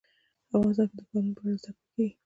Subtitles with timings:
[0.57, 2.13] افغانستان کې د ښارونو په اړه زده کړه کېږي.